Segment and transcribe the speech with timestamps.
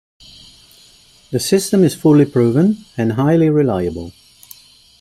[1.29, 4.13] The system is fully proven and highly reliable.